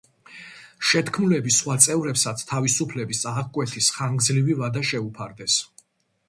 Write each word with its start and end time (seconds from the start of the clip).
შეთქმულების 0.91 1.57
სხვა 1.63 1.75
წევრებსაც 1.85 2.41
თავისუფლების 2.53 3.21
აღკვეთის 3.33 3.91
ხანგრძლივი 3.99 4.57
ვადა 4.63 4.85
შეუფარდეს. 4.95 5.61